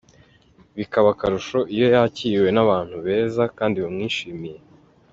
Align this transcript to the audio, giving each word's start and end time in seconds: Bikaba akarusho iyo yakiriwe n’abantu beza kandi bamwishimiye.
Bikaba 0.77 1.07
akarusho 1.13 1.57
iyo 1.75 1.87
yakiriwe 1.95 2.49
n’abantu 2.53 2.95
beza 3.05 3.43
kandi 3.57 3.77
bamwishimiye. 3.83 4.59